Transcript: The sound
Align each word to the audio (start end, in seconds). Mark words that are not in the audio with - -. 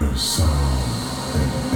The 0.00 0.16
sound 0.16 1.69